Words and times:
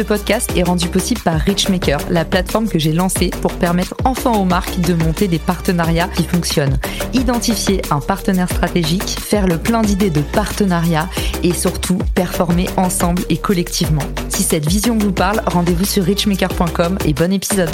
Ce 0.00 0.04
podcast 0.06 0.50
est 0.56 0.62
rendu 0.62 0.88
possible 0.88 1.20
par 1.20 1.38
Richmaker, 1.38 2.00
la 2.08 2.24
plateforme 2.24 2.70
que 2.70 2.78
j'ai 2.78 2.94
lancée 2.94 3.28
pour 3.42 3.52
permettre 3.52 3.94
enfin 4.04 4.32
aux 4.32 4.46
marques 4.46 4.80
de 4.80 4.94
monter 4.94 5.28
des 5.28 5.38
partenariats 5.38 6.08
qui 6.08 6.22
fonctionnent. 6.22 6.78
Identifier 7.12 7.82
un 7.90 8.00
partenaire 8.00 8.48
stratégique, 8.48 9.20
faire 9.20 9.46
le 9.46 9.58
plein 9.58 9.82
d'idées 9.82 10.08
de 10.08 10.22
partenariat 10.22 11.10
et 11.42 11.52
surtout 11.52 11.98
performer 12.14 12.66
ensemble 12.78 13.24
et 13.28 13.36
collectivement. 13.36 14.00
Si 14.30 14.42
cette 14.42 14.66
vision 14.66 14.96
vous 14.96 15.12
parle, 15.12 15.42
rendez-vous 15.44 15.84
sur 15.84 16.02
richmaker.com 16.02 16.96
et 17.04 17.12
bon 17.12 17.30
épisode. 17.30 17.68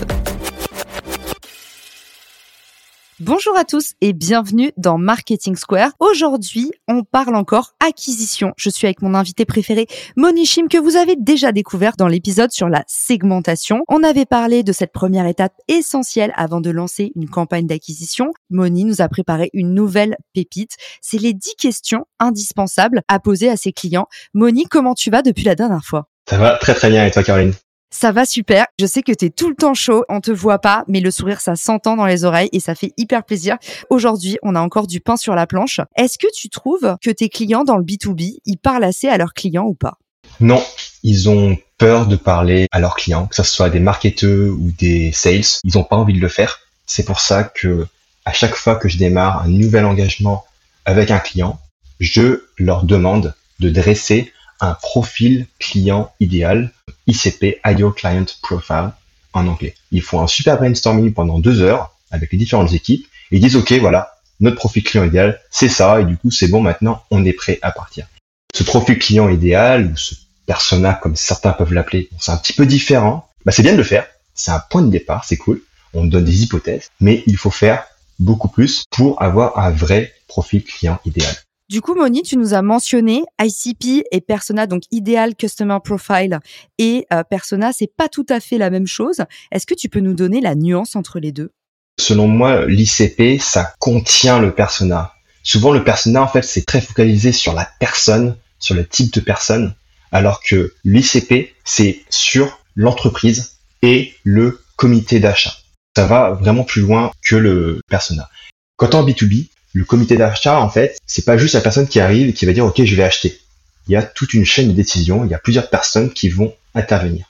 Bonjour 3.21 3.57
à 3.57 3.65
tous 3.65 3.95
et 4.03 4.13
bienvenue 4.13 4.73
dans 4.77 4.99
Marketing 4.99 5.57
Square. 5.57 5.93
Aujourd'hui, 6.01 6.71
on 6.87 7.03
parle 7.03 7.35
encore 7.35 7.73
acquisition. 7.81 8.53
Je 8.59 8.69
suis 8.69 8.87
avec 8.87 9.01
mon 9.01 9.15
invité 9.15 9.47
préféré, 9.47 9.87
Moni 10.17 10.45
Chim, 10.45 10.67
que 10.69 10.77
vous 10.77 10.97
avez 10.97 11.17
déjà 11.17 11.51
découvert 11.51 11.97
dans 11.97 12.09
l'épisode 12.09 12.53
sur 12.53 12.69
la 12.69 12.85
segmentation. 12.87 13.85
On 13.89 14.03
avait 14.03 14.27
parlé 14.27 14.63
de 14.63 14.73
cette 14.73 14.93
première 14.93 15.27
étape 15.27 15.55
essentielle 15.67 16.35
avant 16.37 16.61
de 16.61 16.69
lancer 16.69 17.13
une 17.17 17.31
campagne 17.31 17.67
d'acquisition. 17.67 18.33
Moni 18.51 18.85
nous 18.85 19.01
a 19.01 19.09
préparé 19.09 19.49
une 19.55 19.73
nouvelle 19.73 20.19
pépite. 20.35 20.77
C'est 21.01 21.17
les 21.17 21.33
10 21.33 21.55
questions 21.57 22.05
indispensables 22.19 23.01
à 23.09 23.19
poser 23.19 23.49
à 23.49 23.57
ses 23.57 23.73
clients. 23.73 24.09
Moni, 24.35 24.67
comment 24.67 24.93
tu 24.93 25.11
vas 25.11 25.23
depuis 25.23 25.45
la 25.45 25.55
dernière 25.55 25.85
fois? 25.85 26.11
Ça 26.29 26.37
va 26.37 26.59
très 26.59 26.75
très 26.75 26.91
bien 26.91 27.07
et 27.07 27.11
toi 27.11 27.23
Caroline? 27.23 27.55
Ça 27.97 28.13
va 28.13 28.27
super. 28.27 28.67
Je 28.79 28.85
sais 28.85 29.03
que 29.03 29.13
tu 29.13 29.25
es 29.25 29.31
tout 29.31 29.49
le 29.49 29.55
temps 29.55 29.73
chaud. 29.73 30.05
On 30.11 30.21
te 30.21 30.31
voit 30.31 30.59
pas, 30.59 30.85
mais 30.87 31.01
le 31.01 31.11
sourire, 31.11 31.41
ça 31.41 31.57
s'entend 31.57 31.97
dans 31.97 32.05
les 32.05 32.25
oreilles 32.25 32.51
et 32.53 32.61
ça 32.61 32.75
fait 32.75 32.93
hyper 32.99 33.25
plaisir. 33.25 33.57
Aujourd'hui, 33.89 34.37
on 34.43 34.55
a 34.55 34.61
encore 34.61 34.87
du 34.87 35.01
pain 35.01 35.17
sur 35.17 35.35
la 35.35 35.47
planche. 35.47 35.81
Est-ce 35.97 36.19
que 36.19 36.27
tu 36.35 36.51
trouves 36.51 36.97
que 37.03 37.11
tes 37.11 37.31
clients 37.31 37.65
dans 37.65 37.79
le 37.79 37.85
B2B, 37.85 38.41
ils 38.45 38.59
parlent 38.59 38.85
assez 38.85 39.09
à 39.09 39.17
leurs 39.17 39.33
clients 39.33 39.65
ou 39.65 39.73
pas? 39.73 39.97
Non, 40.41 40.63
ils 41.05 41.31
ont 41.31 41.57
peur 41.79 42.07
de 42.07 42.17
parler 42.17 42.67
à 42.71 42.81
leurs 42.81 42.97
clients, 42.97 43.29
que 43.29 43.37
ce 43.37 43.43
soit 43.43 43.71
des 43.71 43.81
marketeurs 43.81 44.53
ou 44.53 44.71
des 44.79 45.11
sales. 45.13 45.61
Ils 45.65 45.77
n'ont 45.77 45.85
pas 45.85 45.97
envie 45.97 46.15
de 46.15 46.21
le 46.21 46.29
faire. 46.29 46.59
C'est 46.85 47.05
pour 47.05 47.21
ça 47.21 47.45
que 47.45 47.87
à 48.27 48.35
chaque 48.35 48.57
fois 48.57 48.77
que 48.77 48.91
je 48.91 48.99
démarre 48.99 49.41
un 49.41 49.49
nouvel 49.49 49.87
engagement 49.87 50.45
avec 50.85 51.11
un 51.11 51.19
client, 51.19 51.59
je 52.01 52.43
leur 52.59 52.85
demande 52.85 53.35
de 53.61 53.71
dresser 53.71 54.33
un 54.61 54.75
profil 54.75 55.47
client 55.59 56.13
idéal, 56.21 56.73
ICP, 57.07 57.61
Ideal 57.65 57.93
Client 57.93 58.27
Profile 58.43 58.93
en 59.33 59.47
anglais. 59.47 59.75
Ils 59.93 60.03
font 60.03 60.21
un 60.21 60.27
super 60.27 60.57
brainstorming 60.57 61.13
pendant 61.13 61.39
deux 61.39 61.61
heures 61.61 61.95
avec 62.11 62.33
les 62.33 62.39
différentes 62.39 62.73
équipes 62.73 63.07
et 63.31 63.37
ils 63.37 63.41
disent 63.41 63.57
ok 63.57 63.73
voilà 63.75 64.13
notre 64.41 64.57
profil 64.57 64.83
client 64.83 65.05
idéal 65.05 65.41
c'est 65.51 65.69
ça 65.69 66.01
et 66.01 66.05
du 66.05 66.17
coup 66.17 66.31
c'est 66.31 66.49
bon 66.49 66.61
maintenant 66.61 67.03
on 67.11 67.25
est 67.25 67.33
prêt 67.33 67.59
à 67.63 67.71
partir. 67.71 68.07
Ce 68.55 68.63
profil 68.63 68.99
client 68.99 69.29
idéal 69.29 69.87
ou 69.93 69.97
ce 69.97 70.15
persona 70.47 70.95
comme 70.95 71.17
certains 71.17 71.53
peuvent 71.53 71.73
l'appeler, 71.73 72.09
c'est 72.19 72.33
un 72.33 72.37
petit 72.37 72.53
peu 72.53 72.67
différent. 72.67 73.29
Bah, 73.45 73.53
c'est 73.53 73.63
bien 73.63 73.73
de 73.73 73.79
le 73.79 73.85
faire, 73.85 74.07
c'est 74.35 74.51
un 74.51 74.61
point 74.71 74.83
de 74.83 74.91
départ, 74.91 75.25
c'est 75.25 75.37
cool. 75.37 75.61
On 75.93 76.05
donne 76.05 76.25
des 76.25 76.43
hypothèses, 76.43 76.89
mais 77.01 77.23
il 77.27 77.37
faut 77.37 77.51
faire 77.51 77.85
beaucoup 78.19 78.49
plus 78.49 78.85
pour 78.91 79.21
avoir 79.23 79.59
un 79.59 79.71
vrai 79.71 80.13
profil 80.29 80.65
client 80.65 80.99
idéal. 81.05 81.35
Du 81.69 81.81
coup, 81.81 81.97
Moni, 81.97 82.23
tu 82.23 82.37
nous 82.37 82.55
as 82.55 82.63
mentionné 82.63 83.25
ICP 83.43 84.05
et 84.13 84.21
Persona, 84.21 84.69
donc 84.69 84.85
Ideal 84.93 85.35
Customer 85.35 85.79
Profile 85.83 86.39
et 86.79 87.07
euh, 87.13 87.25
Persona, 87.25 87.73
c'est 87.73 87.91
pas 87.93 88.09
tout 88.09 88.27
à 88.29 88.39
fait 88.39 88.57
la 88.57 88.71
même 88.71 88.87
chose. 88.87 89.23
Est-ce 89.51 89.67
que 89.67 89.75
tu 89.75 89.89
peux 89.89 89.99
nous 89.99 90.15
donner 90.15 90.41
la 90.41 90.55
nuance 90.55 90.95
entre 90.95 91.19
les 91.19 91.33
deux? 91.33 91.51
Selon 91.99 92.29
moi, 92.29 92.67
l'ICP, 92.67 93.41
ça 93.41 93.75
contient 93.81 94.39
le 94.39 94.55
persona. 94.55 95.15
Souvent, 95.43 95.73
le 95.73 95.83
persona, 95.83 96.23
en 96.23 96.29
fait, 96.29 96.43
c'est 96.43 96.65
très 96.65 96.81
focalisé 96.81 97.33
sur 97.33 97.53
la 97.53 97.69
personne, 97.81 98.37
sur 98.61 98.77
le 98.77 98.87
type 98.87 99.13
de 99.15 99.21
personne, 99.21 99.75
alors 100.13 100.45
que 100.45 100.73
l'ICP, 100.85 101.53
c'est 101.65 102.05
sur 102.11 102.61
l'entreprise 102.77 103.57
et 103.83 104.15
le 104.23 104.61
comité 104.77 105.19
d'achat. 105.19 105.55
Ça 105.97 106.07
va 106.07 106.31
vraiment 106.31 106.63
plus 106.63 106.83
loin 106.83 107.11
que 107.23 107.35
le 107.35 107.81
persona. 107.89 108.29
Quand 108.77 108.95
en 108.95 109.05
B2B, 109.05 109.49
le 109.77 109.85
comité 109.85 110.17
d'achat, 110.17 110.59
en 110.59 110.71
fait, 110.71 110.97
c'est 111.07 111.27
pas 111.27 111.37
juste 111.37 111.55
la 111.55 111.61
personne 111.61 111.87
qui 111.87 112.01
arrive 112.01 112.29
et 112.29 112.33
qui 112.33 112.47
va 112.47 112.55
dire 112.55 112.65
OK, 112.65 112.83
je 112.83 112.95
vais 112.95 113.03
acheter. 113.03 113.39
Il 113.87 113.93
y 113.93 113.97
a 113.97 114.03
toute 114.03 114.33
une 114.33 114.47
chaîne 114.47 114.69
de 114.69 114.73
décision, 114.73 115.25
il 115.27 115.31
y 115.31 115.35
a 115.35 115.39
plusieurs 115.39 115.69
personnes 115.69 116.11
qui 116.11 116.31
vont 116.31 116.55
intervenir. 116.75 117.27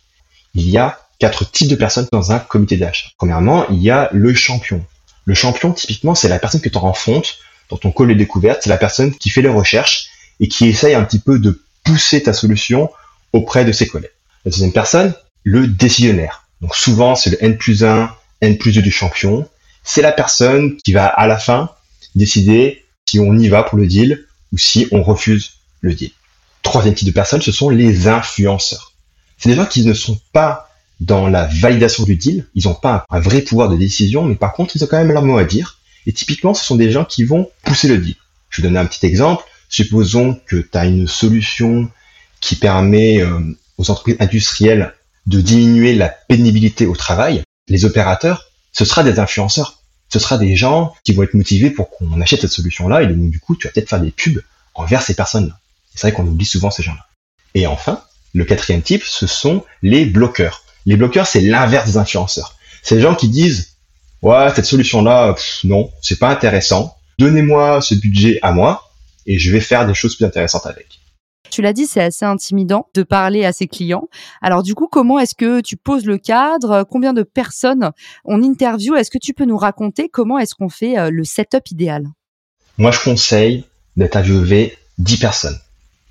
Il 0.55 0.71
y 0.71 0.79
a 0.79 1.01
quatre 1.19 1.51
types 1.51 1.69
de 1.69 1.75
personnes 1.75 2.07
dans 2.12 2.31
un 2.31 2.39
comité 2.39 2.77
d'achat. 2.77 3.09
Premièrement, 3.19 3.67
il 3.69 3.83
y 3.83 3.91
a 3.91 4.09
le 4.12 4.33
champion. 4.33 4.84
Le 5.25 5.34
champion, 5.34 5.73
typiquement, 5.73 6.15
c'est 6.15 6.29
la 6.29 6.39
personne 6.39 6.61
que 6.61 6.69
tu 6.69 6.79
rencontres 6.79 7.34
dans 7.69 7.79
ton 7.79 7.91
call 7.91 8.09
de 8.09 8.15
découverte, 8.15 8.61
c'est 8.63 8.71
la 8.71 8.77
personne 8.77 9.13
qui 9.13 9.28
fait 9.28 9.43
les 9.43 9.49
recherches 9.49 10.07
et 10.39 10.47
qui 10.47 10.69
essaye 10.69 10.95
un 10.95 11.03
petit 11.03 11.19
peu 11.19 11.41
de 11.41 11.61
pousser 11.83 12.23
ta 12.23 12.33
solution 12.33 12.91
auprès 13.33 13.65
de 13.65 13.73
ses 13.73 13.89
collègues. 13.89 14.13
La 14.45 14.53
deuxième 14.53 14.73
personne, 14.73 15.15
le 15.43 15.67
décisionnaire. 15.67 16.47
Donc 16.61 16.77
souvent, 16.77 17.17
c'est 17.17 17.31
le 17.31 17.43
N 17.43 17.59
plus 17.59 17.83
1, 17.83 18.09
N 18.41 18.57
plus 18.57 18.73
2 18.73 18.83
du 18.83 18.93
champion. 18.93 19.49
C'est 19.83 20.03
la 20.03 20.13
personne 20.13 20.77
qui 20.77 20.93
va 20.93 21.07
à 21.07 21.27
la 21.27 21.39
fin 21.39 21.71
décider 22.16 22.84
si 23.09 23.21
on 23.21 23.38
y 23.38 23.49
va 23.49 23.62
pour 23.62 23.78
le 23.78 23.87
deal 23.87 24.27
ou 24.53 24.59
si 24.59 24.88
on 24.91 25.03
refuse 25.03 25.53
le 25.81 25.94
deal. 25.94 26.10
Troisième 26.62 26.94
type 26.94 27.06
de 27.06 27.12
personnes, 27.12 27.43
ce 27.43 27.53
sont 27.53 27.71
les 27.71 28.09
influenceurs. 28.09 28.93
C'est 29.38 29.50
des 29.50 29.54
gens 29.54 29.66
qui 29.66 29.84
ne 29.84 29.94
sont 29.94 30.19
pas 30.32 30.69
dans 31.00 31.28
la 31.28 31.44
validation 31.44 32.04
du 32.04 32.16
deal, 32.16 32.47
ils 32.54 32.66
n'ont 32.66 32.75
pas 32.75 33.04
un 33.10 33.21
vrai 33.21 33.43
pouvoir 33.43 33.69
de 33.69 33.77
décision, 33.77 34.25
mais 34.25 34.34
par 34.34 34.54
contre, 34.54 34.75
ils 34.77 34.82
ont 34.82 34.87
quand 34.87 34.97
même 34.97 35.12
leur 35.12 35.22
mot 35.22 35.38
à 35.38 35.44
dire. 35.44 35.78
Et 36.06 36.12
typiquement, 36.12 36.54
ce 36.54 36.65
sont 36.65 36.77
des 36.77 36.91
gens 36.91 37.04
qui 37.04 37.25
vont 37.25 37.50
pousser 37.65 37.88
le 37.88 37.99
deal. 37.99 38.16
Je 38.48 38.62
vais 38.62 38.69
donner 38.69 38.78
un 38.78 38.87
petit 38.87 39.04
exemple. 39.04 39.44
Supposons 39.69 40.41
que 40.47 40.56
tu 40.56 40.78
as 40.78 40.87
une 40.87 41.06
solution 41.06 41.91
qui 42.41 42.56
permet 42.56 43.21
euh, 43.21 43.41
aux 43.77 43.91
entreprises 43.91 44.16
industrielles 44.21 44.94
de 45.27 45.41
diminuer 45.41 45.94
la 45.94 46.09
pénibilité 46.09 46.87
au 46.87 46.94
travail. 46.94 47.43
Les 47.69 47.84
opérateurs, 47.84 48.50
ce 48.72 48.84
sera 48.84 49.03
des 49.03 49.19
influenceurs 49.19 49.76
ce 50.09 50.19
sera 50.19 50.39
des 50.39 50.56
gens 50.56 50.94
qui 51.05 51.12
vont 51.12 51.22
être 51.22 51.34
motivés 51.34 51.71
pour 51.71 51.91
qu'on 51.91 52.21
achète 52.21 52.41
cette 52.41 52.53
solution-là, 52.53 53.03
et 53.03 53.06
donc 53.06 53.31
du 53.31 53.41
coup, 53.41 53.56
tu 53.56 53.67
vas 53.67 53.72
peut-être 53.72 53.89
faire 53.89 54.00
des 54.00 54.11
pubs 54.11 54.41
envers 54.75 55.03
ces 55.03 55.15
personnes-là. 55.15 55.59
C'est 55.94 56.09
vrai 56.09 56.12
qu'on 56.12 56.27
oublie 56.27 56.44
souvent 56.44 56.71
ces 56.71 56.83
gens-là. 56.83 57.06
Et 57.55 57.67
enfin, 57.67 58.03
le 58.34 58.45
quatrième 58.45 58.83
type, 58.83 59.03
ce 59.03 59.27
sont 59.27 59.65
les 59.83 60.05
bloqueurs. 60.05 60.62
Les 60.84 60.97
bloqueurs, 60.97 61.27
c'est 61.27 61.41
l'inverse 61.41 61.87
des 61.87 61.97
influenceurs. 61.97 62.56
C'est 62.83 62.97
les 62.97 63.00
gens 63.00 63.15
qui 63.15 63.28
disent, 63.28 63.77
ouais, 64.22 64.49
cette 64.55 64.66
solution-là, 64.66 65.34
non, 65.65 65.91
c'est 66.03 66.19
pas 66.19 66.31
intéressant. 66.31 66.97
Donnez-moi 67.19 67.81
ce 67.81 67.95
budget 67.95 68.39
à 68.43 68.53
moi, 68.53 68.91
et 69.27 69.39
je 69.39 69.50
vais 69.50 69.61
faire 69.61 69.87
des 69.87 69.95
choses 69.95 70.16
plus 70.16 70.27
intéressantes 70.27 70.66
avec. 70.66 71.00
Tu 71.56 71.62
l'as 71.62 71.72
dit, 71.72 71.87
c'est 71.87 72.03
assez 72.03 72.27
intimidant 72.27 72.91
de 72.93 73.03
parler 73.03 73.47
à 73.47 73.53
ses 73.55 73.67
clients. 73.67 74.11
Alors 74.43 74.62
du 74.62 74.75
coup, 74.75 74.89
comment 74.93 75.19
est-ce 75.19 75.34
que 75.34 75.62
tu 75.62 75.78
poses 75.78 76.05
le 76.05 76.19
cadre? 76.19 76.84
Combien 76.84 77.15
de 77.15 77.22
personnes 77.22 77.93
on 78.27 78.43
interview? 78.43 78.94
Est-ce 78.94 79.11
que 79.11 79.17
tu 79.17 79.33
peux 79.33 79.47
nous 79.47 79.56
raconter 79.56 80.11
comment 80.11 80.39
est-ce 80.39 80.55
qu'on 80.55 80.69
fait 80.69 80.99
euh, 80.99 81.09
le 81.11 81.25
setup 81.25 81.71
idéal? 81.71 82.09
Moi, 82.77 82.91
je 82.91 83.00
conseille 83.00 83.65
d'interviewer 83.97 84.77
10 84.99 85.16
personnes, 85.16 85.59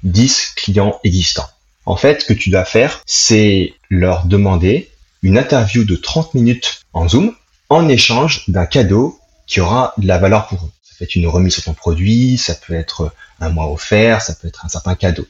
10 0.01 0.53
clients 0.55 1.00
existants. 1.03 1.50
En 1.85 1.95
fait, 1.95 2.23
ce 2.23 2.25
que 2.25 2.34
tu 2.34 2.50
dois 2.50 2.66
faire, 2.66 3.03
c'est 3.05 3.75
leur 3.91 4.25
demander 4.25 4.89
une 5.22 5.38
interview 5.38 5.84
de 5.84 5.95
30 5.95 6.34
minutes 6.34 6.81
en 6.91 7.07
Zoom 7.07 7.35
en 7.69 7.88
échange 7.88 8.50
d'un 8.50 8.66
cadeau 8.66 9.19
qui 9.45 9.61
aura 9.61 9.94
de 10.00 10.07
la 10.07 10.17
valeur 10.17 10.47
pour 10.47 10.63
eux. 10.63 10.72
Ça 10.81 10.95
peut 10.97 11.05
être 11.05 11.16
une 11.16 11.28
remise 11.28 11.53
sur 11.53 11.66
ton 11.66 11.75
produit, 11.75 12.40
ça 12.40 12.55
peut 12.55 12.73
être 12.73 13.11
un 13.40 13.49
mois 13.49 13.72
offert, 13.72 14.23
ça 14.23 14.34
peut 14.34 14.47
être 14.47 14.66
un 14.66 14.70
certain 14.70 14.96
cadeau. 14.96 15.28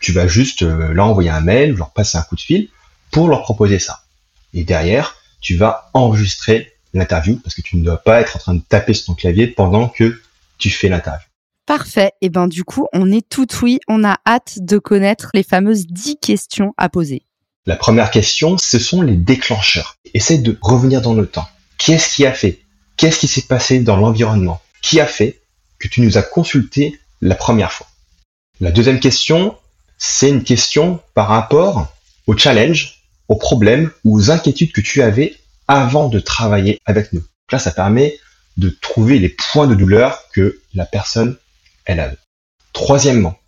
Tu 0.00 0.12
vas 0.12 0.26
juste 0.26 0.62
euh, 0.62 0.92
leur 0.92 1.06
envoyer 1.06 1.30
un 1.30 1.40
mail, 1.40 1.74
leur 1.74 1.90
passer 1.90 2.18
un 2.18 2.22
coup 2.22 2.36
de 2.36 2.40
fil 2.40 2.68
pour 3.10 3.28
leur 3.28 3.42
proposer 3.42 3.78
ça. 3.78 4.04
Et 4.52 4.64
derrière, 4.64 5.16
tu 5.40 5.56
vas 5.56 5.90
enregistrer 5.94 6.72
l'interview 6.92 7.36
parce 7.42 7.54
que 7.54 7.62
tu 7.62 7.76
ne 7.76 7.84
dois 7.84 7.98
pas 7.98 8.20
être 8.20 8.36
en 8.36 8.38
train 8.38 8.54
de 8.54 8.62
taper 8.66 8.94
sur 8.94 9.06
ton 9.06 9.14
clavier 9.14 9.46
pendant 9.46 9.88
que 9.88 10.20
tu 10.58 10.70
fais 10.70 10.88
l'interview. 10.88 11.26
Parfait. 11.66 12.12
Et 12.20 12.28
ben 12.28 12.46
du 12.46 12.62
coup, 12.64 12.86
on 12.92 13.10
est 13.10 13.26
tout 13.26 13.46
oui. 13.62 13.78
On 13.88 14.04
a 14.04 14.18
hâte 14.26 14.58
de 14.60 14.78
connaître 14.78 15.30
les 15.34 15.42
fameuses 15.42 15.86
10 15.86 16.18
questions 16.20 16.74
à 16.76 16.88
poser. 16.88 17.22
La 17.66 17.76
première 17.76 18.10
question, 18.10 18.58
ce 18.58 18.78
sont 18.78 19.00
les 19.00 19.16
déclencheurs. 19.16 19.96
Essaye 20.12 20.40
de 20.40 20.58
revenir 20.60 21.00
dans 21.00 21.14
le 21.14 21.26
temps. 21.26 21.48
Qu'est-ce 21.78 22.14
qui 22.14 22.26
a 22.26 22.32
fait? 22.32 22.60
Qu'est-ce 22.96 23.18
qui 23.18 23.28
s'est 23.28 23.42
passé 23.42 23.80
dans 23.80 23.96
l'environnement? 23.96 24.60
Qui 24.82 25.00
a 25.00 25.06
fait 25.06 25.40
que 25.78 25.88
tu 25.88 26.02
nous 26.02 26.18
as 26.18 26.22
consulté 26.22 26.98
la 27.22 27.34
première 27.34 27.72
fois? 27.72 27.86
La 28.60 28.70
deuxième 28.70 29.00
question, 29.00 29.56
c'est 30.06 30.28
une 30.28 30.44
question 30.44 31.00
par 31.14 31.28
rapport 31.28 31.88
au 32.26 32.36
challenge, 32.36 33.04
aux 33.28 33.36
problèmes 33.36 33.90
ou 34.04 34.18
aux 34.18 34.30
inquiétudes 34.30 34.70
que 34.70 34.82
tu 34.82 35.00
avais 35.00 35.34
avant 35.66 36.10
de 36.10 36.20
travailler 36.20 36.78
avec 36.84 37.14
nous. 37.14 37.24
Là, 37.50 37.58
ça 37.58 37.70
permet 37.70 38.18
de 38.58 38.68
trouver 38.68 39.18
les 39.18 39.30
points 39.30 39.66
de 39.66 39.74
douleur 39.74 40.24
que 40.34 40.60
la 40.74 40.84
personne, 40.84 41.38
elle 41.86 42.00
a. 42.00 42.12
Troisièmement, 42.74 43.38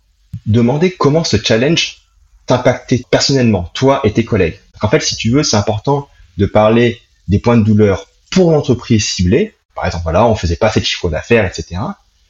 demandez 0.47 0.91
comment 0.91 1.23
ce 1.23 1.37
challenge 1.37 1.99
t'impactait 2.47 3.03
personnellement, 3.11 3.69
toi 3.75 4.01
et 4.03 4.11
tes 4.11 4.25
collègues. 4.25 4.59
En 4.81 4.89
fait, 4.89 5.01
si 5.01 5.15
tu 5.15 5.29
veux, 5.29 5.43
c'est 5.43 5.57
important 5.57 6.09
de 6.37 6.47
parler 6.47 6.99
des 7.27 7.37
points 7.37 7.57
de 7.57 7.63
douleur 7.63 8.07
pour 8.31 8.51
l'entreprise 8.51 9.07
ciblée. 9.07 9.53
Par 9.75 9.85
exemple, 9.85 10.05
voilà, 10.05 10.25
on 10.25 10.33
faisait 10.33 10.55
pas 10.55 10.67
assez 10.67 10.79
de 10.79 10.85
chiffre 10.85 11.09
d'affaires, 11.09 11.45
etc. 11.45 11.81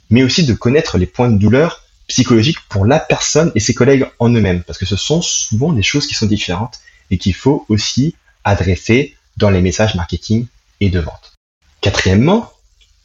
Mais 0.09 0.23
aussi 0.23 0.45
de 0.45 0.53
connaître 0.53 0.97
les 0.97 1.07
points 1.07 1.29
de 1.29 1.37
douleur 1.37 1.86
psychologiques 2.07 2.61
pour 2.69 2.85
la 2.85 2.99
personne 2.99 3.51
et 3.55 3.59
ses 3.59 3.73
collègues 3.73 4.07
en 4.19 4.29
eux-mêmes. 4.29 4.63
Parce 4.63 4.79
que 4.79 4.85
ce 4.85 4.95
sont 4.95 5.21
souvent 5.21 5.73
des 5.73 5.83
choses 5.83 6.07
qui 6.07 6.15
sont 6.15 6.25
différentes 6.25 6.79
et 7.11 7.17
qu'il 7.17 7.33
faut 7.33 7.65
aussi 7.69 8.15
adresser 8.43 9.15
dans 9.37 9.49
les 9.49 9.61
messages 9.61 9.95
marketing 9.95 10.47
et 10.79 10.89
de 10.89 10.99
vente. 10.99 11.33
Quatrièmement, 11.81 12.51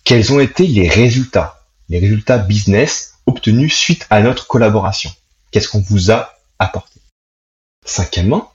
quels 0.05 0.33
ont 0.33 0.41
été 0.41 0.67
les 0.67 0.89
résultats, 0.89 1.65
les 1.89 1.99
résultats 1.99 2.39
business 2.39 3.15
obtenus 3.27 3.75
suite 3.75 4.07
à 4.11 4.21
notre 4.21 4.47
collaboration? 4.47 5.13
Qu'est-ce 5.51 5.69
qu'on 5.69 5.81
vous 5.81 6.11
a 6.11 6.35
apporté? 6.59 7.01
Cinquièmement, 7.85 8.53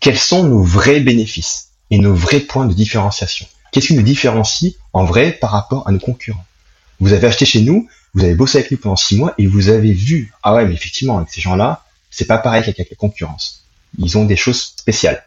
quels 0.00 0.18
sont 0.18 0.44
nos 0.44 0.62
vrais 0.62 1.00
bénéfices 1.00 1.68
et 1.90 1.98
nos 1.98 2.14
vrais 2.14 2.40
points 2.40 2.66
de 2.66 2.74
différenciation? 2.74 3.46
Qu'est-ce 3.70 3.88
qui 3.88 3.94
nous 3.94 4.02
différencie 4.02 4.74
en 4.92 5.04
vrai 5.04 5.32
par 5.32 5.50
rapport 5.50 5.86
à 5.86 5.92
nos 5.92 5.98
concurrents? 5.98 6.44
Vous 7.02 7.12
avez 7.14 7.26
acheté 7.26 7.44
chez 7.46 7.62
nous, 7.62 7.88
vous 8.14 8.22
avez 8.22 8.36
bossé 8.36 8.58
avec 8.58 8.70
nous 8.70 8.78
pendant 8.78 8.94
six 8.94 9.16
mois 9.16 9.34
et 9.36 9.48
vous 9.48 9.70
avez 9.70 9.92
vu, 9.92 10.32
ah 10.44 10.54
ouais, 10.54 10.64
mais 10.64 10.74
effectivement, 10.74 11.16
avec 11.16 11.30
ces 11.30 11.40
gens-là, 11.40 11.84
c'est 12.12 12.26
pas 12.26 12.38
pareil 12.38 12.62
qu'avec 12.62 12.90
la 12.90 12.96
concurrence. 12.96 13.64
Ils 13.98 14.18
ont 14.18 14.24
des 14.24 14.36
choses 14.36 14.74
spéciales. 14.76 15.20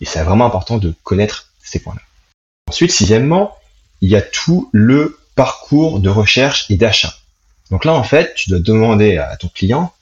Et 0.00 0.04
c'est 0.04 0.22
vraiment 0.22 0.46
important 0.46 0.78
de 0.78 0.94
connaître 1.02 1.50
ces 1.60 1.80
points-là. 1.80 2.02
Ensuite, 2.68 2.92
sixièmement, 2.92 3.56
il 4.00 4.10
y 4.10 4.14
a 4.14 4.22
tout 4.22 4.70
le 4.72 5.18
parcours 5.34 5.98
de 5.98 6.08
recherche 6.08 6.70
et 6.70 6.76
d'achat. 6.76 7.12
Donc 7.72 7.84
là, 7.84 7.94
en 7.94 8.04
fait, 8.04 8.32
tu 8.36 8.50
dois 8.50 8.60
demander 8.60 9.18
à 9.18 9.36
ton 9.36 9.48
client 9.48 9.92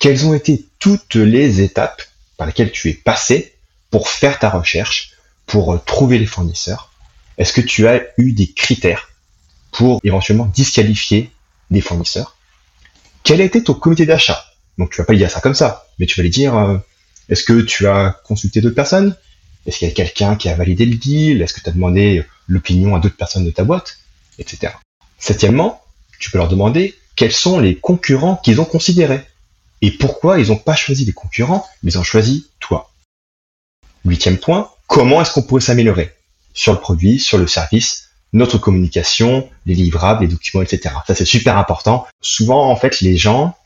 quelles 0.00 0.26
ont 0.26 0.34
été 0.34 0.66
toutes 0.78 1.14
les 1.14 1.62
étapes 1.62 2.02
par 2.36 2.46
lesquelles 2.46 2.72
tu 2.72 2.90
es 2.90 2.94
passé 2.94 3.54
pour 3.90 4.06
faire 4.06 4.38
ta 4.38 4.50
recherche, 4.50 5.12
pour 5.46 5.82
trouver 5.82 6.18
les 6.18 6.26
fournisseurs. 6.26 6.92
Est-ce 7.38 7.54
que 7.54 7.62
tu 7.62 7.88
as 7.88 8.02
eu 8.18 8.32
des 8.32 8.52
critères 8.52 9.08
pour 9.72 10.00
éventuellement 10.04 10.46
disqualifier 10.46 11.30
des 11.70 11.80
fournisseurs. 11.80 12.36
Quel 13.24 13.40
a 13.40 13.44
été 13.44 13.64
ton 13.64 13.74
comité 13.74 14.06
d'achat? 14.06 14.44
Donc 14.78 14.90
tu 14.90 14.98
vas 14.98 15.04
pas 15.04 15.12
lui 15.12 15.18
dire 15.18 15.30
ça 15.30 15.40
comme 15.40 15.54
ça, 15.54 15.88
mais 15.98 16.06
tu 16.06 16.16
vas 16.16 16.22
lui 16.22 16.30
dire 16.30 16.56
euh, 16.56 16.78
est-ce 17.28 17.44
que 17.44 17.60
tu 17.60 17.86
as 17.88 18.20
consulté 18.24 18.60
d'autres 18.60 18.74
personnes? 18.74 19.16
Est-ce 19.66 19.78
qu'il 19.78 19.88
y 19.88 19.90
a 19.90 19.94
quelqu'un 19.94 20.36
qui 20.36 20.48
a 20.48 20.54
validé 20.54 20.86
le 20.86 20.96
deal? 20.96 21.40
Est-ce 21.40 21.54
que 21.54 21.60
tu 21.60 21.68
as 21.68 21.72
demandé 21.72 22.24
l'opinion 22.46 22.94
à 22.94 23.00
d'autres 23.00 23.16
personnes 23.16 23.44
de 23.44 23.50
ta 23.50 23.64
boîte? 23.64 23.98
Etc. 24.38 24.72
Septièmement, 25.18 25.82
tu 26.18 26.30
peux 26.30 26.38
leur 26.38 26.48
demander 26.48 26.94
quels 27.16 27.32
sont 27.32 27.60
les 27.60 27.76
concurrents 27.76 28.36
qu'ils 28.36 28.60
ont 28.60 28.64
considérés. 28.64 29.22
Et 29.80 29.90
pourquoi 29.90 30.38
ils 30.40 30.48
n'ont 30.48 30.56
pas 30.56 30.74
choisi 30.74 31.04
les 31.04 31.12
concurrents, 31.12 31.66
mais 31.82 31.92
ils 31.92 31.98
ont 31.98 32.04
choisi 32.04 32.48
toi? 32.60 32.92
Huitième 34.04 34.38
point, 34.38 34.70
comment 34.86 35.22
est-ce 35.22 35.32
qu'on 35.32 35.42
pourrait 35.42 35.60
s'améliorer? 35.60 36.12
Sur 36.54 36.72
le 36.72 36.80
produit, 36.80 37.18
sur 37.18 37.38
le 37.38 37.46
service, 37.46 38.10
notre 38.32 38.58
communication, 38.58 39.48
les 39.66 39.74
livrables, 39.74 40.22
les 40.22 40.28
documents, 40.28 40.62
etc. 40.62 40.94
Ça 41.06 41.14
c'est 41.14 41.24
super 41.24 41.58
important. 41.58 42.06
Souvent 42.20 42.70
en 42.70 42.76
fait 42.76 43.00
les 43.00 43.16
gens, 43.16 43.56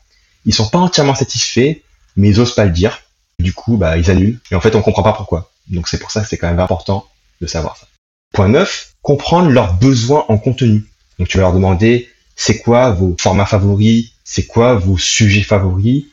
ils 0.45 0.53
sont 0.53 0.67
pas 0.67 0.79
entièrement 0.79 1.15
satisfaits, 1.15 1.77
mais 2.15 2.29
ils 2.29 2.39
osent 2.39 2.55
pas 2.55 2.65
le 2.65 2.71
dire. 2.71 3.01
Du 3.39 3.53
coup, 3.53 3.77
bah, 3.77 3.97
ils 3.97 4.09
annulent. 4.09 4.39
Et 4.51 4.55
en 4.55 4.61
fait, 4.61 4.75
on 4.75 4.81
comprend 4.81 5.03
pas 5.03 5.13
pourquoi. 5.13 5.51
Donc 5.67 5.87
c'est 5.87 5.99
pour 5.99 6.09
ça 6.09 6.21
que 6.21 6.27
c'est 6.27 6.37
quand 6.37 6.47
même 6.47 6.59
important 6.59 7.05
de 7.41 7.47
savoir 7.47 7.77
ça. 7.77 7.87
Point 8.33 8.49
9, 8.49 8.93
comprendre 9.01 9.49
leurs 9.49 9.73
besoins 9.73 10.25
en 10.27 10.37
contenu. 10.37 10.85
Donc 11.19 11.27
tu 11.27 11.37
vas 11.37 11.43
leur 11.43 11.53
demander 11.53 12.09
c'est 12.35 12.59
quoi 12.59 12.91
vos 12.91 13.15
formats 13.19 13.45
favoris, 13.45 14.11
c'est 14.23 14.45
quoi 14.45 14.75
vos 14.75 14.97
sujets 14.97 15.43
favoris, 15.43 16.05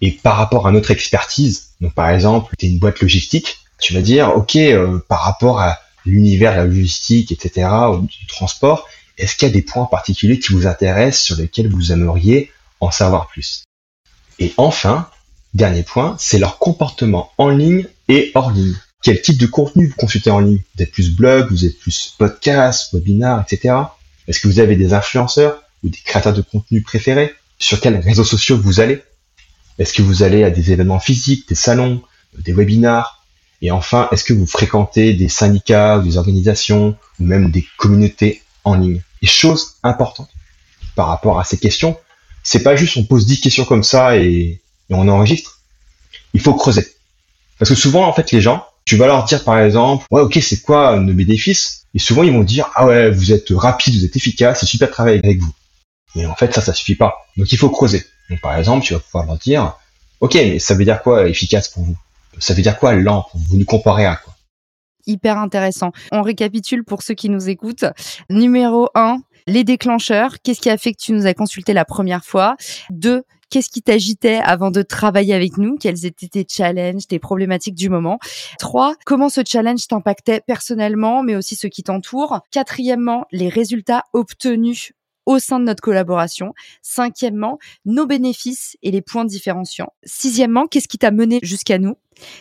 et 0.00 0.12
par 0.12 0.36
rapport 0.36 0.66
à 0.66 0.72
notre 0.72 0.90
expertise, 0.90 1.70
donc 1.80 1.94
par 1.94 2.10
exemple, 2.10 2.54
tu 2.58 2.66
es 2.66 2.68
une 2.68 2.78
boîte 2.78 3.00
logistique, 3.00 3.58
tu 3.80 3.94
vas 3.94 4.00
dire, 4.00 4.36
ok, 4.36 4.56
euh, 4.56 4.98
par 5.08 5.22
rapport 5.22 5.60
à 5.60 5.78
l'univers 6.08 6.56
la 6.56 6.64
logistique, 6.64 7.32
etc., 7.32 7.68
ou 7.92 8.06
du 8.06 8.26
transport, 8.26 8.88
est-ce 9.18 9.36
qu'il 9.36 9.48
y 9.48 9.50
a 9.50 9.54
des 9.54 9.62
points 9.62 9.86
particuliers 9.86 10.38
qui 10.38 10.52
vous 10.52 10.66
intéressent, 10.66 11.24
sur 11.24 11.36
lesquels 11.36 11.68
vous 11.68 11.92
aimeriez 11.92 12.50
en 12.80 12.90
savoir 12.90 13.26
plus? 13.28 13.64
Et 14.38 14.52
enfin, 14.56 15.08
dernier 15.54 15.82
point, 15.82 16.16
c'est 16.18 16.38
leur 16.38 16.58
comportement 16.58 17.32
en 17.38 17.48
ligne 17.48 17.86
et 18.08 18.30
hors 18.34 18.50
ligne. 18.50 18.76
Quel 19.02 19.20
type 19.22 19.38
de 19.38 19.46
contenu 19.46 19.86
vous 19.86 19.94
consultez 19.96 20.30
en 20.30 20.40
ligne? 20.40 20.60
Vous 20.76 20.82
êtes 20.82 20.90
plus 20.90 21.14
blog, 21.14 21.50
vous 21.50 21.64
êtes 21.64 21.78
plus 21.78 22.14
podcast, 22.18 22.92
webinar, 22.92 23.42
etc. 23.42 23.74
Est-ce 24.26 24.40
que 24.40 24.48
vous 24.48 24.60
avez 24.60 24.76
des 24.76 24.92
influenceurs 24.92 25.62
ou 25.82 25.88
des 25.88 25.98
créateurs 25.98 26.34
de 26.34 26.42
contenu 26.42 26.82
préférés? 26.82 27.34
Sur 27.58 27.80
quels 27.80 27.96
réseaux 27.96 28.24
sociaux 28.24 28.58
vous 28.58 28.80
allez? 28.80 29.02
Est-ce 29.78 29.92
que 29.92 30.02
vous 30.02 30.22
allez 30.22 30.44
à 30.44 30.50
des 30.50 30.72
événements 30.72 31.00
physiques, 31.00 31.48
des 31.48 31.54
salons, 31.54 32.02
des 32.36 32.52
webinars? 32.52 33.17
Et 33.60 33.70
enfin, 33.70 34.08
est-ce 34.12 34.24
que 34.24 34.32
vous 34.32 34.46
fréquentez 34.46 35.14
des 35.14 35.28
syndicats 35.28 35.98
des 35.98 36.16
organisations 36.16 36.96
ou 37.18 37.24
même 37.24 37.50
des 37.50 37.66
communautés 37.76 38.42
en 38.64 38.74
ligne? 38.74 39.02
Et 39.22 39.26
chose 39.26 39.74
importante 39.82 40.30
par 40.94 41.08
rapport 41.08 41.40
à 41.40 41.44
ces 41.44 41.58
questions, 41.58 41.96
c'est 42.42 42.62
pas 42.62 42.76
juste 42.76 42.96
on 42.96 43.04
pose 43.04 43.26
10 43.26 43.40
questions 43.40 43.64
comme 43.64 43.82
ça 43.82 44.16
et, 44.16 44.60
et 44.90 44.94
on 44.94 45.08
enregistre. 45.08 45.60
Il 46.34 46.40
faut 46.40 46.54
creuser. 46.54 46.86
Parce 47.58 47.70
que 47.70 47.74
souvent, 47.74 48.06
en 48.06 48.12
fait, 48.12 48.30
les 48.30 48.40
gens, 48.40 48.64
tu 48.84 48.96
vas 48.96 49.06
leur 49.06 49.24
dire 49.24 49.44
par 49.44 49.58
exemple, 49.58 50.06
ouais, 50.10 50.22
ok, 50.22 50.38
c'est 50.40 50.62
quoi 50.62 50.98
nos 51.00 51.12
bénéfices? 51.12 51.86
Et 51.94 51.98
souvent, 51.98 52.22
ils 52.22 52.32
vont 52.32 52.44
dire, 52.44 52.70
ah 52.74 52.86
ouais, 52.86 53.10
vous 53.10 53.32
êtes 53.32 53.50
rapide, 53.50 53.94
vous 53.94 54.04
êtes 54.04 54.16
efficace, 54.16 54.60
c'est 54.60 54.66
super 54.66 54.88
de 54.88 54.92
travailler 54.92 55.20
avec 55.22 55.40
vous. 55.40 55.52
Mais 56.14 56.26
en 56.26 56.34
fait, 56.34 56.54
ça, 56.54 56.60
ça 56.60 56.72
suffit 56.72 56.94
pas. 56.94 57.26
Donc, 57.36 57.50
il 57.52 57.58
faut 57.58 57.70
creuser. 57.70 58.04
Donc, 58.30 58.40
par 58.40 58.56
exemple, 58.56 58.84
tu 58.84 58.94
vas 58.94 59.00
pouvoir 59.00 59.26
leur 59.26 59.38
dire, 59.38 59.76
ok, 60.20 60.34
mais 60.34 60.58
ça 60.58 60.74
veut 60.74 60.84
dire 60.84 61.02
quoi 61.02 61.28
efficace 61.28 61.68
pour 61.68 61.84
vous? 61.84 61.96
Ça 62.40 62.54
veut 62.54 62.62
dire 62.62 62.78
quoi 62.78 62.94
lent 62.94 63.26
Vous 63.34 63.56
nous 63.56 63.64
comparez 63.64 64.06
à 64.06 64.16
quoi? 64.16 64.34
Hyper 65.06 65.38
intéressant. 65.38 65.92
On 66.12 66.22
récapitule 66.22 66.84
pour 66.84 67.02
ceux 67.02 67.14
qui 67.14 67.30
nous 67.30 67.48
écoutent. 67.48 67.86
Numéro 68.28 68.88
1, 68.94 69.20
les 69.46 69.64
déclencheurs. 69.64 70.36
Qu'est-ce 70.42 70.60
qui 70.60 70.70
a 70.70 70.76
fait 70.76 70.92
que 70.92 71.00
tu 71.00 71.12
nous 71.12 71.26
as 71.26 71.34
consulté 71.34 71.72
la 71.72 71.84
première 71.84 72.24
fois? 72.24 72.56
2. 72.90 73.22
Qu'est-ce 73.50 73.70
qui 73.70 73.80
t'agitait 73.80 74.40
avant 74.44 74.70
de 74.70 74.82
travailler 74.82 75.32
avec 75.32 75.56
nous? 75.56 75.78
Quels 75.78 76.04
étaient 76.04 76.28
tes 76.28 76.46
challenges, 76.46 77.06
tes 77.06 77.18
problématiques 77.18 77.74
du 77.74 77.88
moment? 77.88 78.18
Trois, 78.58 78.94
comment 79.06 79.30
ce 79.30 79.40
challenge 79.46 79.86
t'impactait 79.86 80.42
personnellement, 80.46 81.22
mais 81.22 81.34
aussi 81.34 81.56
ceux 81.56 81.70
qui 81.70 81.82
t'entourent? 81.82 82.42
Quatrièmement, 82.50 83.24
les 83.32 83.48
résultats 83.48 84.04
obtenus 84.12 84.92
au 85.28 85.38
sein 85.38 85.60
de 85.60 85.64
notre 85.66 85.82
collaboration. 85.82 86.54
Cinquièmement, 86.80 87.58
nos 87.84 88.06
bénéfices 88.06 88.78
et 88.82 88.90
les 88.90 89.02
points 89.02 89.26
différenciants. 89.26 89.92
Sixièmement, 90.02 90.66
qu'est-ce 90.66 90.88
qui 90.88 90.96
t'a 90.96 91.10
mené 91.10 91.38
jusqu'à 91.42 91.78
nous? 91.78 91.96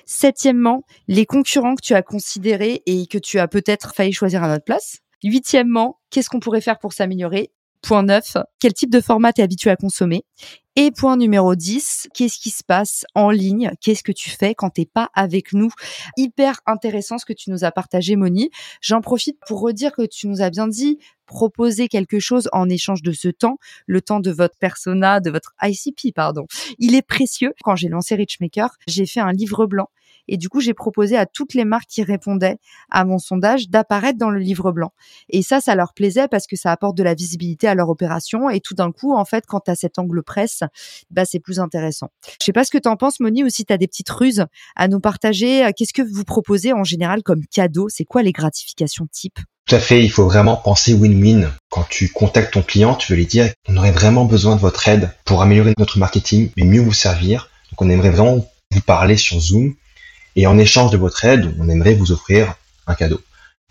Septièmement, 0.06 0.84
les 1.10 1.26
concurrents 1.26 1.76
que 1.76 1.82
tu 1.84 1.94
as 1.94 2.02
considérés 2.02 2.84
et 2.86 3.06
que 3.06 3.18
tu 3.18 3.40
as 3.40 3.50
peut-être 3.50 3.94
failli 3.94 4.14
choisir 4.14 4.42
à 4.42 4.48
notre 4.48 4.64
place. 4.64 5.00
Huitièmement, 5.22 6.00
qu'est-ce 6.10 6.30
qu'on 6.30 6.40
pourrait 6.40 6.62
faire 6.62 6.80
pour 6.80 6.94
s'améliorer? 6.94 7.52
Point 7.82 8.04
9, 8.04 8.38
quel 8.60 8.74
type 8.74 8.92
de 8.92 9.02
format 9.02 9.34
t'es 9.34 9.42
habitué 9.42 9.70
à 9.70 9.76
consommer? 9.76 10.24
Et 10.80 10.92
point 10.92 11.18
numéro 11.18 11.56
10, 11.56 12.10
qu'est-ce 12.14 12.38
qui 12.38 12.52
se 12.52 12.64
passe 12.64 13.04
en 13.16 13.32
ligne? 13.32 13.72
Qu'est-ce 13.82 14.04
que 14.04 14.12
tu 14.12 14.30
fais 14.30 14.54
quand 14.54 14.70
t'es 14.70 14.86
pas 14.86 15.10
avec 15.16 15.54
nous? 15.54 15.72
Hyper 16.18 16.62
intéressant 16.68 17.18
ce 17.18 17.26
que 17.26 17.34
tu 17.34 17.50
nous 17.50 17.64
as 17.64 17.72
partagé, 17.72 18.16
Moni. 18.16 18.52
J'en 18.80 19.02
profite 19.02 19.40
pour 19.48 19.62
redire 19.62 19.92
que 19.92 20.06
tu 20.06 20.28
nous 20.28 20.44
as 20.44 20.52
bien 20.52 20.68
dit 20.68 21.00
proposer 21.26 21.88
quelque 21.88 22.20
chose 22.20 22.48
en 22.54 22.70
échange 22.70 23.02
de 23.02 23.12
ce 23.12 23.28
temps, 23.28 23.58
le 23.88 24.02
temps 24.02 24.20
de 24.20 24.32
votre 24.32 24.56
persona, 24.58 25.20
de 25.20 25.32
votre 25.32 25.54
ICP, 25.64 26.14
pardon. 26.14 26.46
Il 26.78 26.94
est 26.94 27.02
précieux. 27.02 27.54
Quand 27.64 27.76
j'ai 27.76 27.90
lancé 27.90 28.14
Richmaker, 28.14 28.70
j'ai 28.88 29.08
fait 29.08 29.20
un 29.20 29.32
livre 29.32 29.66
blanc 29.66 29.90
et 30.28 30.38
du 30.38 30.50
coup, 30.50 30.62
j'ai 30.62 30.74
proposé 30.74 31.18
à 31.18 31.26
toutes 31.26 31.54
les 31.54 31.66
marques 31.66 31.90
qui 31.90 32.04
répondaient 32.04 32.58
à 32.90 33.06
mon 33.06 33.20
sondage 33.20 33.70
d'apparaître 33.70 34.18
dans 34.18 34.30
le 34.30 34.40
livre 34.40 34.72
blanc. 34.72 34.92
Et 35.30 35.42
ça, 35.42 35.60
ça 35.60 35.76
leur 35.76 35.94
plaisait 35.94 36.28
parce 36.28 36.48
que 36.48 36.56
ça 36.56 36.72
apporte 36.72 36.98
de 36.98 37.04
la 37.04 37.14
visibilité 37.14 37.68
à 37.68 37.76
leur 37.76 37.90
opération. 37.90 38.50
Et 38.50 38.60
tout 38.60 38.74
d'un 38.74 38.92
coup, 38.92 39.16
en 39.16 39.26
fait, 39.26 39.46
quand 39.48 39.62
tu 39.62 39.72
as 39.72 39.76
cet 39.76 40.00
angle 40.00 40.24
presse, 40.24 40.64
bah, 41.12 41.26
c'est 41.26 41.40
plus 41.40 41.60
intéressant. 41.60 42.10
Je 42.40 42.46
sais 42.46 42.54
pas 42.54 42.64
ce 42.64 42.72
que 42.72 42.78
tu 42.78 42.90
en 42.90 42.96
penses, 42.96 43.20
Moni, 43.20 43.44
ou 43.44 43.50
si 43.50 43.66
tu 43.66 43.74
as 43.74 43.78
des 43.78 43.88
petites 43.88 44.10
ruses 44.10 44.46
à 44.76 44.88
nous 44.88 45.00
partager. 45.00 45.70
Qu'est-ce 45.76 45.94
que 45.94 46.02
vous 46.02 46.24
proposez 46.24 46.74
en 46.74 46.84
général 46.84 47.24
comme 47.24 47.46
cadeau? 47.46 47.88
C'est 47.90 48.06
quoi 48.06 48.24
les 48.24 48.32
gratifications 48.32 49.08
type? 49.12 49.40
Tout 49.68 49.76
à 49.76 49.80
fait, 49.80 50.02
il 50.02 50.10
faut 50.10 50.24
vraiment 50.24 50.56
penser 50.56 50.94
win-win. 50.94 51.52
Quand 51.70 51.86
tu 51.90 52.08
contactes 52.08 52.54
ton 52.54 52.62
client, 52.62 52.96
tu 52.96 53.12
veux 53.12 53.18
lui 53.18 53.26
dire 53.26 53.52
on 53.68 53.76
aurait 53.76 53.92
vraiment 53.92 54.24
besoin 54.24 54.56
de 54.56 54.62
votre 54.62 54.88
aide 54.88 55.12
pour 55.26 55.42
améliorer 55.42 55.74
notre 55.78 56.00
marketing, 56.00 56.52
mais 56.56 56.64
mieux 56.64 56.80
vous 56.80 56.94
servir. 56.94 57.50
Donc 57.72 57.82
on 57.82 57.90
aimerait 57.90 58.12
vraiment 58.12 58.46
vous 58.72 58.82
parler 58.82 59.18
sur 59.18 59.40
Zoom 59.40 59.76
et 60.38 60.46
en 60.46 60.58
échange 60.58 60.92
de 60.92 60.98
votre 60.98 61.26
aide, 61.26 61.54
on 61.60 61.68
aimerait 61.68 61.96
vous 61.96 62.12
offrir 62.12 62.54
un 62.86 62.94
cadeau. 62.94 63.20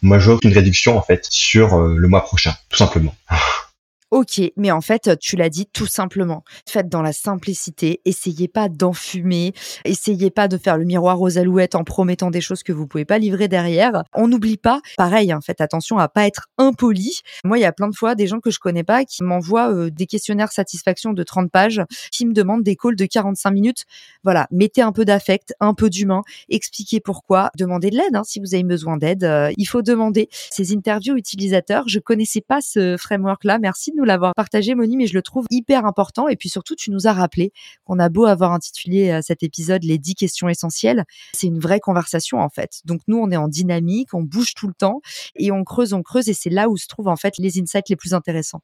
Moi, 0.02 0.18
j'offre 0.18 0.44
une 0.44 0.52
réduction 0.52 0.98
en 0.98 1.02
fait 1.02 1.26
sur 1.30 1.74
euh, 1.74 1.96
le 1.96 2.08
mois 2.08 2.24
prochain, 2.24 2.54
tout 2.68 2.76
simplement. 2.76 3.14
Ok, 4.12 4.40
mais 4.56 4.70
en 4.70 4.80
fait, 4.80 5.18
tu 5.18 5.34
l'as 5.34 5.48
dit 5.48 5.66
tout 5.66 5.86
simplement. 5.86 6.44
Faites 6.68 6.88
dans 6.88 7.02
la 7.02 7.12
simplicité. 7.12 8.00
Essayez 8.04 8.46
pas 8.46 8.68
d'enfumer. 8.68 9.52
Essayez 9.84 10.30
pas 10.30 10.46
de 10.46 10.58
faire 10.58 10.78
le 10.78 10.84
miroir 10.84 11.20
aux 11.20 11.38
alouettes 11.38 11.74
en 11.74 11.82
promettant 11.82 12.30
des 12.30 12.40
choses 12.40 12.62
que 12.62 12.72
vous 12.72 12.86
pouvez 12.86 13.04
pas 13.04 13.18
livrer 13.18 13.48
derrière. 13.48 14.04
On 14.14 14.28
n'oublie 14.28 14.58
pas. 14.58 14.80
Pareil, 14.96 15.32
hein, 15.32 15.40
faites 15.44 15.60
attention 15.60 15.98
à 15.98 16.08
pas 16.08 16.24
être 16.24 16.46
impoli. 16.56 17.18
Moi, 17.42 17.58
il 17.58 17.62
y 17.62 17.64
a 17.64 17.72
plein 17.72 17.88
de 17.88 17.96
fois 17.96 18.14
des 18.14 18.28
gens 18.28 18.38
que 18.38 18.52
je 18.52 18.60
connais 18.60 18.84
pas 18.84 19.04
qui 19.04 19.24
m'envoient 19.24 19.72
euh, 19.72 19.90
des 19.90 20.06
questionnaires 20.06 20.52
satisfaction 20.52 21.12
de 21.12 21.22
30 21.24 21.50
pages, 21.50 21.82
qui 22.12 22.26
me 22.26 22.32
demandent 22.32 22.62
des 22.62 22.76
calls 22.76 22.94
de 22.94 23.06
45 23.06 23.50
minutes. 23.50 23.86
Voilà, 24.22 24.46
mettez 24.52 24.82
un 24.82 24.92
peu 24.92 25.04
d'affect, 25.04 25.52
un 25.58 25.74
peu 25.74 25.90
d'humain. 25.90 26.22
Expliquez 26.48 27.00
pourquoi. 27.00 27.50
Demandez 27.58 27.90
de 27.90 27.96
l'aide 27.96 28.14
hein, 28.14 28.22
si 28.24 28.38
vous 28.38 28.54
avez 28.54 28.62
besoin 28.62 28.98
d'aide. 28.98 29.24
Euh, 29.24 29.50
il 29.56 29.64
faut 29.64 29.82
demander. 29.82 30.28
Ces 30.30 30.72
interviews 30.72 31.16
utilisateurs, 31.16 31.88
je 31.88 31.98
connaissais 31.98 32.40
pas 32.40 32.60
ce 32.60 32.96
framework-là. 32.96 33.58
Merci 33.58 33.92
nous 33.96 34.04
l'avoir 34.04 34.34
partagé, 34.34 34.74
Moni, 34.74 34.96
mais 34.96 35.06
je 35.06 35.14
le 35.14 35.22
trouve 35.22 35.46
hyper 35.50 35.84
important. 35.84 36.28
Et 36.28 36.36
puis 36.36 36.48
surtout, 36.48 36.74
tu 36.74 36.90
nous 36.90 37.06
as 37.06 37.12
rappelé 37.12 37.52
qu'on 37.84 37.98
a 37.98 38.08
beau 38.08 38.26
avoir 38.26 38.52
intitulé 38.52 39.10
euh, 39.10 39.20
cet 39.22 39.42
épisode 39.42 39.82
les 39.84 39.98
10 39.98 40.14
questions 40.14 40.48
essentielles. 40.48 41.04
C'est 41.34 41.46
une 41.46 41.58
vraie 41.58 41.80
conversation, 41.80 42.38
en 42.38 42.48
fait. 42.48 42.80
Donc, 42.84 43.00
nous, 43.08 43.18
on 43.18 43.30
est 43.30 43.36
en 43.36 43.48
dynamique, 43.48 44.14
on 44.14 44.22
bouge 44.22 44.54
tout 44.54 44.68
le 44.68 44.74
temps 44.74 45.00
et 45.34 45.50
on 45.50 45.64
creuse, 45.64 45.92
on 45.92 46.02
creuse. 46.02 46.28
Et 46.28 46.34
c'est 46.34 46.50
là 46.50 46.68
où 46.68 46.76
se 46.76 46.86
trouvent, 46.86 47.08
en 47.08 47.16
fait, 47.16 47.34
les 47.38 47.58
insights 47.60 47.88
les 47.88 47.96
plus 47.96 48.14
intéressants. 48.14 48.60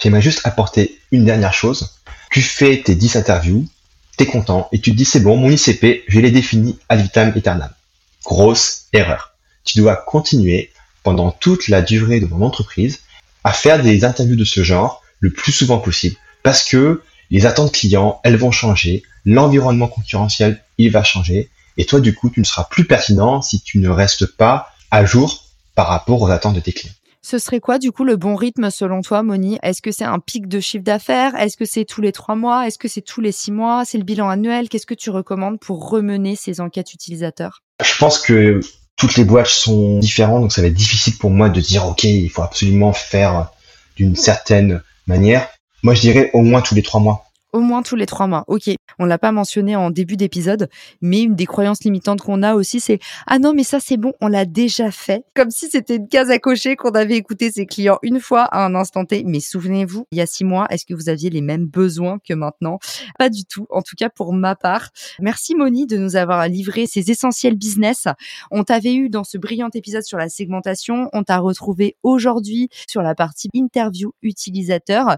J'aimerais 0.00 0.22
juste 0.22 0.40
apporter 0.44 0.98
une 1.10 1.24
dernière 1.24 1.54
chose. 1.54 2.00
Tu 2.30 2.40
fais 2.40 2.82
tes 2.82 2.94
10 2.94 3.16
interviews, 3.16 3.66
t'es 4.16 4.26
content 4.26 4.68
et 4.72 4.80
tu 4.80 4.92
te 4.92 4.96
dis 4.96 5.04
c'est 5.04 5.20
bon, 5.20 5.36
mon 5.36 5.50
ICP, 5.50 6.04
je 6.08 6.20
l'ai 6.20 6.30
défini 6.30 6.78
ad 6.88 7.00
vitam 7.00 7.32
aeternam. 7.34 7.70
Grosse 8.24 8.86
erreur. 8.92 9.34
Tu 9.64 9.78
dois 9.78 9.96
continuer 9.96 10.72
pendant 11.02 11.30
toute 11.30 11.68
la 11.68 11.82
durée 11.82 12.20
de 12.20 12.26
mon 12.26 12.44
entreprise 12.44 13.00
à 13.44 13.52
faire 13.52 13.82
des 13.82 14.04
interviews 14.04 14.36
de 14.36 14.44
ce 14.44 14.62
genre 14.62 15.02
le 15.20 15.32
plus 15.32 15.52
souvent 15.52 15.78
possible. 15.78 16.16
Parce 16.42 16.64
que 16.64 17.02
les 17.30 17.46
attentes 17.46 17.72
clients, 17.72 18.20
elles 18.24 18.36
vont 18.36 18.50
changer, 18.50 19.02
l'environnement 19.24 19.88
concurrentiel, 19.88 20.62
il 20.78 20.90
va 20.90 21.02
changer 21.02 21.50
et 21.76 21.86
toi 21.86 22.00
du 22.00 22.14
coup, 22.14 22.30
tu 22.30 22.40
ne 22.40 22.44
seras 22.44 22.64
plus 22.64 22.84
pertinent 22.84 23.42
si 23.42 23.60
tu 23.60 23.78
ne 23.78 23.88
restes 23.88 24.26
pas 24.26 24.68
à 24.90 25.04
jour 25.04 25.44
par 25.74 25.88
rapport 25.88 26.20
aux 26.20 26.30
attentes 26.30 26.54
de 26.54 26.60
tes 26.60 26.72
clients. 26.72 26.92
Ce 27.24 27.38
serait 27.38 27.60
quoi 27.60 27.78
du 27.78 27.92
coup 27.92 28.04
le 28.04 28.16
bon 28.16 28.34
rythme 28.34 28.68
selon 28.70 29.00
toi, 29.00 29.22
Moni? 29.22 29.58
Est-ce 29.62 29.80
que 29.80 29.92
c'est 29.92 30.04
un 30.04 30.18
pic 30.18 30.48
de 30.48 30.58
chiffre 30.58 30.82
d'affaires? 30.82 31.36
Est-ce 31.36 31.56
que 31.56 31.64
c'est 31.64 31.84
tous 31.84 32.00
les 32.00 32.10
trois 32.10 32.34
mois? 32.34 32.66
Est-ce 32.66 32.78
que 32.78 32.88
c'est 32.88 33.00
tous 33.00 33.20
les 33.20 33.30
six 33.30 33.52
mois? 33.52 33.84
C'est 33.84 33.96
le 33.96 34.04
bilan 34.04 34.28
annuel? 34.28 34.68
Qu'est-ce 34.68 34.86
que 34.86 34.94
tu 34.94 35.10
recommandes 35.10 35.60
pour 35.60 35.88
remener 35.88 36.34
ces 36.34 36.60
enquêtes 36.60 36.92
utilisateurs? 36.92 37.62
Je 37.80 37.96
pense 37.96 38.18
que 38.18 38.60
toutes 38.96 39.16
les 39.16 39.24
boîtes 39.24 39.46
sont 39.46 39.98
différentes, 39.98 40.42
donc 40.42 40.52
ça 40.52 40.62
va 40.62 40.68
être 40.68 40.74
difficile 40.74 41.16
pour 41.18 41.30
moi 41.30 41.48
de 41.48 41.60
dire 41.60 41.86
ok, 41.86 42.04
il 42.04 42.30
faut 42.30 42.42
absolument 42.42 42.92
faire 42.92 43.48
d'une 43.96 44.16
certaine 44.16 44.82
manière. 45.06 45.48
Moi, 45.82 45.94
je 45.94 46.00
dirais 46.00 46.30
au 46.32 46.42
moins 46.42 46.60
tous 46.60 46.74
les 46.74 46.82
trois 46.82 47.00
mois. 47.00 47.24
Au 47.52 47.60
moins 47.60 47.82
tous 47.82 47.96
les 47.96 48.06
trois 48.06 48.26
mois. 48.26 48.44
Ok. 48.46 48.70
On 48.98 49.04
l'a 49.04 49.18
pas 49.18 49.32
mentionné 49.32 49.76
en 49.76 49.90
début 49.90 50.16
d'épisode, 50.16 50.68
mais 51.00 51.22
une 51.22 51.34
des 51.34 51.46
croyances 51.46 51.82
limitantes 51.84 52.20
qu'on 52.20 52.42
a 52.42 52.54
aussi, 52.54 52.80
c'est 52.80 52.98
ah 53.26 53.38
non 53.38 53.52
mais 53.54 53.64
ça 53.64 53.80
c'est 53.80 53.96
bon, 53.96 54.12
on 54.20 54.28
l'a 54.28 54.44
déjà 54.44 54.90
fait. 54.90 55.24
Comme 55.34 55.50
si 55.50 55.68
c'était 55.68 55.96
une 55.96 56.08
case 56.08 56.30
à 56.30 56.38
cocher 56.38 56.76
qu'on 56.76 56.90
avait 56.90 57.16
écouté 57.16 57.50
ses 57.50 57.66
clients 57.66 57.98
une 58.02 58.20
fois 58.20 58.42
à 58.42 58.64
un 58.64 58.74
instant 58.74 59.04
T. 59.04 59.24
Mais 59.24 59.40
souvenez-vous, 59.40 60.06
il 60.12 60.18
y 60.18 60.20
a 60.20 60.26
six 60.26 60.44
mois, 60.44 60.66
est-ce 60.70 60.86
que 60.86 60.94
vous 60.94 61.08
aviez 61.08 61.30
les 61.30 61.40
mêmes 61.40 61.66
besoins 61.66 62.18
que 62.26 62.34
maintenant? 62.34 62.78
Pas 63.18 63.28
du 63.28 63.44
tout. 63.44 63.66
En 63.70 63.82
tout 63.82 63.96
cas 63.96 64.08
pour 64.08 64.32
ma 64.32 64.56
part. 64.56 64.90
Merci 65.20 65.54
Moni 65.54 65.86
de 65.86 65.96
nous 65.96 66.16
avoir 66.16 66.46
livré 66.48 66.86
ces 66.86 67.10
essentiels 67.10 67.56
business. 67.56 68.06
On 68.50 68.64
t'avait 68.64 68.94
eu 68.94 69.08
dans 69.08 69.24
ce 69.24 69.38
brillant 69.38 69.70
épisode 69.74 70.02
sur 70.02 70.18
la 70.18 70.28
segmentation. 70.28 71.08
On 71.12 71.22
t'a 71.22 71.38
retrouvé 71.38 71.96
aujourd'hui 72.02 72.68
sur 72.88 73.02
la 73.02 73.14
partie 73.14 73.48
interview 73.54 74.12
utilisateur. 74.22 75.16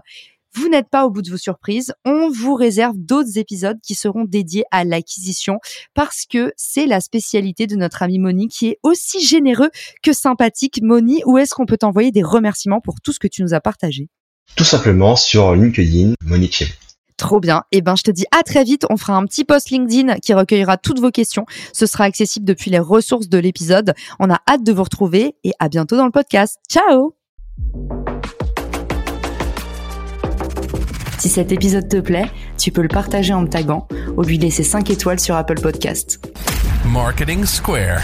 Vous 0.55 0.69
n'êtes 0.69 0.89
pas 0.89 1.05
au 1.05 1.09
bout 1.09 1.21
de 1.21 1.29
vos 1.29 1.37
surprises. 1.37 1.93
On 2.05 2.29
vous 2.29 2.55
réserve 2.55 2.95
d'autres 2.97 3.37
épisodes 3.37 3.77
qui 3.83 3.93
seront 3.93 4.23
dédiés 4.23 4.63
à 4.71 4.85
l'acquisition 4.85 5.59
parce 5.93 6.25
que 6.29 6.53
c'est 6.55 6.85
la 6.85 7.01
spécialité 7.01 7.67
de 7.67 7.75
notre 7.75 8.03
ami 8.03 8.19
Moni 8.19 8.47
qui 8.47 8.67
est 8.67 8.79
aussi 8.81 9.25
généreux 9.25 9.69
que 10.01 10.13
sympathique. 10.13 10.79
Moni, 10.81 11.21
où 11.25 11.37
est-ce 11.37 11.53
qu'on 11.53 11.65
peut 11.65 11.77
t'envoyer 11.77 12.11
des 12.11 12.23
remerciements 12.23 12.79
pour 12.79 13.01
tout 13.01 13.11
ce 13.11 13.19
que 13.19 13.27
tu 13.27 13.43
nous 13.43 13.53
as 13.53 13.59
partagé? 13.59 14.07
Tout 14.55 14.63
simplement 14.63 15.15
sur 15.15 15.55
LinkedIn, 15.55 16.13
Moni 16.23 16.49
Chim. 16.49 16.67
Trop 17.17 17.39
bien. 17.39 17.63
Eh 17.71 17.81
ben, 17.81 17.95
je 17.95 18.03
te 18.03 18.11
dis 18.11 18.25
à 18.31 18.43
très 18.43 18.63
vite. 18.63 18.85
On 18.89 18.97
fera 18.97 19.15
un 19.15 19.25
petit 19.25 19.45
post 19.45 19.69
LinkedIn 19.69 20.19
qui 20.19 20.33
recueillera 20.33 20.77
toutes 20.77 20.99
vos 20.99 21.11
questions. 21.11 21.45
Ce 21.73 21.85
sera 21.85 22.03
accessible 22.03 22.45
depuis 22.45 22.71
les 22.71 22.79
ressources 22.79 23.29
de 23.29 23.37
l'épisode. 23.37 23.93
On 24.19 24.29
a 24.29 24.41
hâte 24.49 24.63
de 24.63 24.71
vous 24.71 24.83
retrouver 24.83 25.35
et 25.43 25.51
à 25.59 25.69
bientôt 25.69 25.97
dans 25.97 26.05
le 26.05 26.11
podcast. 26.11 26.57
Ciao! 26.69 27.15
Si 31.17 31.29
cet 31.29 31.51
épisode 31.51 31.87
te 31.89 31.97
plaît, 31.97 32.29
tu 32.57 32.71
peux 32.71 32.81
le 32.81 32.87
partager 32.87 33.33
en 33.33 33.41
me 33.41 33.47
taguant 33.47 33.87
ou 34.17 34.23
lui 34.23 34.37
laisser 34.37 34.63
5 34.63 34.89
étoiles 34.89 35.19
sur 35.19 35.35
Apple 35.35 35.59
Podcast. 35.59 36.19
Marketing 36.85 37.45
Square. 37.45 38.01